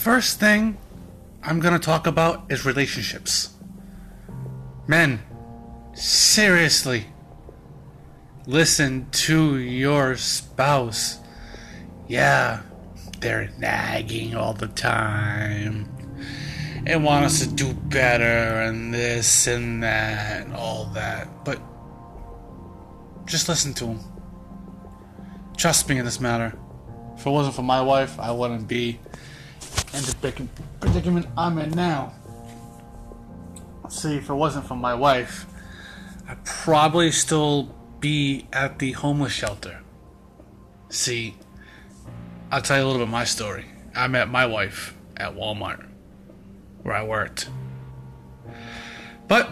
first 0.00 0.40
thing 0.40 0.78
I'm 1.42 1.60
gonna 1.60 1.78
talk 1.78 2.06
about 2.06 2.50
is 2.50 2.64
relationships. 2.64 3.50
Men, 4.86 5.22
seriously, 5.94 7.06
listen 8.46 9.08
to 9.12 9.58
your 9.58 10.16
spouse. 10.16 11.18
Yeah, 12.08 12.62
they're 13.20 13.50
nagging 13.58 14.34
all 14.34 14.54
the 14.54 14.68
time 14.68 15.88
and 16.86 17.04
want 17.04 17.24
us 17.24 17.40
to 17.40 17.52
do 17.52 17.74
better 17.74 18.24
and 18.62 18.92
this 18.92 19.46
and 19.46 19.82
that 19.82 20.46
and 20.46 20.54
all 20.54 20.86
that. 20.94 21.28
But 21.44 21.60
just 23.26 23.48
listen 23.48 23.74
to 23.74 23.86
them. 23.86 24.00
Trust 25.56 25.88
me 25.88 25.98
in 25.98 26.04
this 26.04 26.20
matter. 26.20 26.58
If 27.16 27.26
it 27.26 27.30
wasn't 27.30 27.54
for 27.54 27.62
my 27.62 27.82
wife, 27.82 28.18
I 28.18 28.30
wouldn't 28.30 28.66
be 28.66 28.98
in 29.94 30.02
the 30.02 30.48
predicament 30.80 31.26
I'm 31.36 31.58
in 31.58 31.70
now. 31.70 32.12
See, 33.88 34.16
if 34.16 34.30
it 34.30 34.34
wasn't 34.34 34.66
for 34.66 34.76
my 34.76 34.94
wife, 34.94 35.46
I'd 36.28 36.44
probably 36.44 37.10
still 37.10 37.74
be 37.98 38.46
at 38.52 38.78
the 38.78 38.92
homeless 38.92 39.32
shelter. 39.32 39.80
See, 40.88 41.36
I'll 42.52 42.62
tell 42.62 42.78
you 42.78 42.84
a 42.84 42.86
little 42.86 43.04
bit 43.04 43.10
my 43.10 43.24
story. 43.24 43.66
I 43.94 44.06
met 44.06 44.28
my 44.28 44.46
wife 44.46 44.96
at 45.16 45.34
Walmart, 45.34 45.84
where 46.82 46.94
I 46.94 47.02
worked. 47.02 47.48
But 49.26 49.50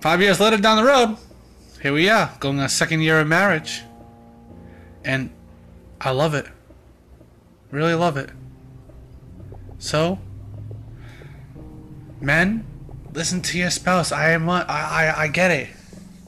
five 0.00 0.20
years 0.20 0.40
later 0.40 0.56
down 0.56 0.78
the 0.78 0.84
road, 0.84 1.16
here 1.82 1.92
we 1.92 2.08
are, 2.08 2.34
going 2.40 2.58
on 2.58 2.64
a 2.64 2.68
second 2.68 3.00
year 3.00 3.20
of 3.20 3.26
marriage. 3.26 3.82
And 5.04 5.30
I 6.00 6.10
love 6.10 6.34
it. 6.34 6.46
Really 7.70 7.94
love 7.94 8.16
it. 8.16 8.30
So, 9.82 10.20
men, 12.20 12.64
listen 13.12 13.42
to 13.42 13.58
your 13.58 13.70
spouse. 13.70 14.12
I 14.12 14.30
am. 14.30 14.48
I, 14.48 14.62
I. 14.68 15.22
I 15.22 15.26
get 15.26 15.50
it. 15.50 15.70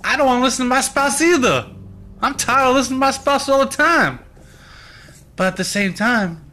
I 0.02 0.16
don't 0.16 0.26
want 0.26 0.40
to 0.40 0.44
listen 0.44 0.66
to 0.66 0.68
my 0.68 0.80
spouse 0.80 1.20
either. 1.20 1.70
I'm 2.20 2.34
tired 2.34 2.70
of 2.70 2.74
listening 2.74 2.98
to 2.98 3.06
my 3.06 3.12
spouse 3.12 3.48
all 3.48 3.60
the 3.60 3.70
time. 3.70 4.18
But 5.36 5.46
at 5.46 5.56
the 5.56 5.62
same 5.62 5.94
time, 5.94 6.44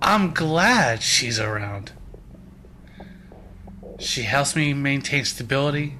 I'm 0.00 0.32
glad 0.32 1.02
she's 1.02 1.38
around. 1.38 1.92
She 3.98 4.22
helps 4.22 4.56
me 4.56 4.72
maintain 4.72 5.26
stability. 5.26 5.98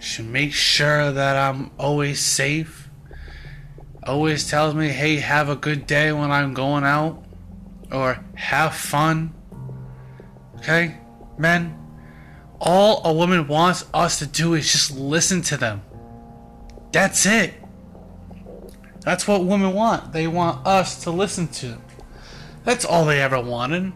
She 0.00 0.24
makes 0.24 0.56
sure 0.56 1.12
that 1.12 1.36
I'm 1.36 1.70
always 1.78 2.18
safe. 2.18 2.88
Always 4.02 4.50
tells 4.50 4.74
me, 4.74 4.88
hey, 4.88 5.18
have 5.18 5.48
a 5.48 5.54
good 5.54 5.86
day 5.86 6.10
when 6.10 6.32
I'm 6.32 6.52
going 6.52 6.82
out. 6.82 7.23
Or 7.94 8.24
have 8.34 8.74
fun. 8.74 9.32
Okay? 10.56 10.98
Men, 11.38 11.78
all 12.60 13.02
a 13.04 13.12
woman 13.12 13.46
wants 13.46 13.84
us 13.94 14.18
to 14.18 14.26
do 14.26 14.54
is 14.54 14.70
just 14.70 14.96
listen 14.96 15.42
to 15.42 15.56
them. 15.56 15.82
That's 16.92 17.26
it. 17.26 17.54
That's 19.00 19.28
what 19.28 19.44
women 19.44 19.74
want. 19.74 20.12
They 20.12 20.26
want 20.26 20.66
us 20.66 21.02
to 21.04 21.10
listen 21.10 21.48
to 21.48 21.68
them. 21.68 21.82
That's 22.64 22.84
all 22.84 23.04
they 23.04 23.20
ever 23.20 23.40
wanted. 23.40 23.92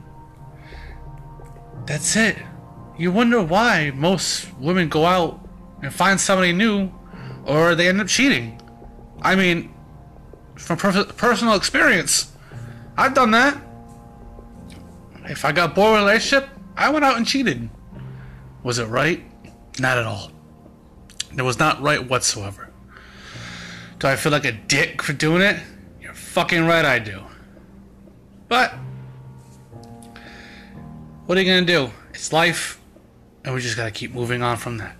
That's 1.86 2.14
it. 2.16 2.36
You 2.98 3.10
wonder 3.12 3.40
why 3.40 3.92
most 3.94 4.52
women 4.58 4.88
go 4.88 5.06
out 5.06 5.40
and 5.82 5.92
find 5.92 6.20
somebody 6.20 6.52
new 6.52 6.92
or 7.46 7.74
they 7.74 7.88
end 7.88 8.00
up 8.00 8.08
cheating. 8.08 8.60
I 9.22 9.34
mean, 9.34 9.74
from 10.56 10.76
per- 10.76 11.04
personal 11.04 11.54
experience, 11.54 12.32
I've 12.96 13.14
done 13.14 13.30
that. 13.30 13.56
If 15.28 15.44
I 15.44 15.52
got 15.52 15.74
bored 15.74 15.92
with 15.92 16.02
a 16.02 16.04
relationship, 16.06 16.48
I 16.76 16.90
went 16.90 17.04
out 17.04 17.16
and 17.16 17.26
cheated. 17.26 17.68
Was 18.62 18.78
it 18.78 18.86
right? 18.86 19.22
Not 19.78 19.98
at 19.98 20.06
all. 20.06 20.32
It 21.36 21.42
was 21.42 21.58
not 21.58 21.80
right 21.82 22.08
whatsoever. 22.08 22.70
Do 23.98 24.08
I 24.08 24.16
feel 24.16 24.32
like 24.32 24.44
a 24.44 24.52
dick 24.52 25.02
for 25.02 25.12
doing 25.12 25.42
it? 25.42 25.60
You're 26.00 26.14
fucking 26.14 26.66
right, 26.66 26.84
I 26.84 26.98
do. 26.98 27.22
But, 28.48 28.72
what 31.26 31.36
are 31.36 31.42
you 31.42 31.46
gonna 31.52 31.66
do? 31.66 31.90
It's 32.14 32.32
life, 32.32 32.80
and 33.44 33.54
we 33.54 33.60
just 33.60 33.76
gotta 33.76 33.90
keep 33.90 34.14
moving 34.14 34.42
on 34.42 34.56
from 34.56 34.78
that. 34.78 34.96